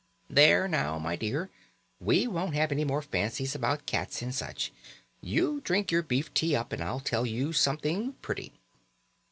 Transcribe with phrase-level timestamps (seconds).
[0.31, 1.51] "There now, my dear,
[1.99, 4.71] we won't have any more fancies about cats and such.
[5.21, 8.51] You drink your beef tea up and I'll tell you something pretty."